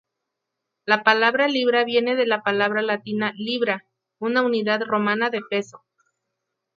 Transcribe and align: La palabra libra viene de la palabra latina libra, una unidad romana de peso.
La 0.87 1.03
palabra 1.03 1.47
libra 1.47 1.83
viene 1.83 2.15
de 2.15 2.25
la 2.25 2.41
palabra 2.41 2.81
latina 2.81 3.33
libra, 3.35 3.85
una 4.17 4.41
unidad 4.41 4.81
romana 4.87 5.29
de 5.29 5.41
peso. 5.47 5.83